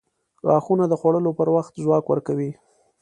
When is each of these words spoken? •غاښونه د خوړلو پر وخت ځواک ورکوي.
•غاښونه 0.47 0.83
د 0.87 0.93
خوړلو 0.99 1.31
پر 1.39 1.47
وخت 1.55 1.73
ځواک 1.83 2.05
ورکوي. 2.07 2.51